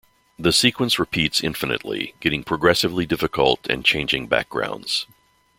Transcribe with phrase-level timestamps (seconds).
[0.39, 5.05] The sequence repeats infinitely, getting progressively difficult and changing backgrounds.